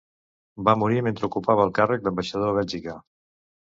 Va 0.69 0.73
morir 0.83 1.03
mentre 1.09 1.29
ocupava 1.29 1.65
el 1.67 1.75
càrrec 1.81 2.07
d'ambaixador 2.07 2.55
a 2.55 2.59
Bèlgica. 2.61 2.97